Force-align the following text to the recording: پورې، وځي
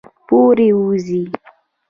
پورې، 0.27 0.67
وځي 0.81 1.21